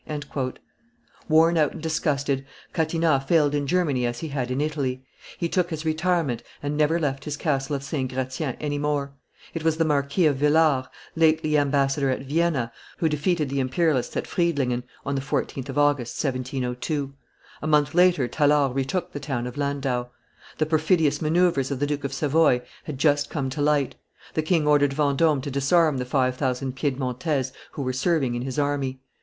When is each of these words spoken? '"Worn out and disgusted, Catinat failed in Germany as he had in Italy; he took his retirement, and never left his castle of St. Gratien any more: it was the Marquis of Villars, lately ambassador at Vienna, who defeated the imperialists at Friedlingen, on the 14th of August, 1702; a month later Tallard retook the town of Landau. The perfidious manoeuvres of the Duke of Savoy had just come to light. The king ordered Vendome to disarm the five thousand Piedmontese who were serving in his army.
'"Worn 1.29 1.57
out 1.59 1.73
and 1.73 1.81
disgusted, 1.83 2.43
Catinat 2.73 3.27
failed 3.27 3.53
in 3.53 3.67
Germany 3.67 4.03
as 4.07 4.17
he 4.17 4.29
had 4.29 4.49
in 4.49 4.59
Italy; 4.59 5.05
he 5.37 5.47
took 5.47 5.69
his 5.69 5.85
retirement, 5.85 6.41
and 6.63 6.75
never 6.75 6.99
left 6.99 7.23
his 7.25 7.37
castle 7.37 7.75
of 7.75 7.83
St. 7.83 8.11
Gratien 8.11 8.57
any 8.59 8.79
more: 8.79 9.13
it 9.53 9.63
was 9.63 9.77
the 9.77 9.85
Marquis 9.85 10.25
of 10.25 10.37
Villars, 10.37 10.87
lately 11.15 11.55
ambassador 11.55 12.09
at 12.09 12.23
Vienna, 12.23 12.71
who 12.97 13.07
defeated 13.07 13.49
the 13.49 13.59
imperialists 13.59 14.17
at 14.17 14.25
Friedlingen, 14.25 14.81
on 15.05 15.13
the 15.13 15.21
14th 15.21 15.69
of 15.69 15.77
August, 15.77 16.15
1702; 16.17 17.13
a 17.61 17.67
month 17.67 17.93
later 17.93 18.27
Tallard 18.27 18.75
retook 18.75 19.11
the 19.11 19.19
town 19.19 19.45
of 19.45 19.55
Landau. 19.55 20.07
The 20.57 20.65
perfidious 20.65 21.21
manoeuvres 21.21 21.69
of 21.69 21.77
the 21.79 21.85
Duke 21.85 22.03
of 22.03 22.11
Savoy 22.11 22.63
had 22.85 22.97
just 22.97 23.29
come 23.29 23.51
to 23.51 23.61
light. 23.61 23.93
The 24.33 24.41
king 24.41 24.65
ordered 24.65 24.93
Vendome 24.93 25.41
to 25.41 25.51
disarm 25.51 25.99
the 25.99 26.05
five 26.05 26.37
thousand 26.37 26.75
Piedmontese 26.75 27.51
who 27.73 27.83
were 27.83 27.93
serving 27.93 28.33
in 28.33 28.41
his 28.41 28.57
army. 28.57 28.99